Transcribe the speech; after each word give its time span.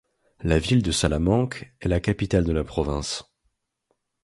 La 0.39 0.57
ville 0.57 0.81
de 0.81 0.91
Salamanque 0.91 1.71
est 1.79 1.87
la 1.87 1.99
capitale 1.99 2.43
de 2.43 2.51
la 2.51 2.63
Province. 2.63 3.25